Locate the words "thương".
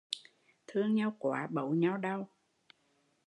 0.67-0.95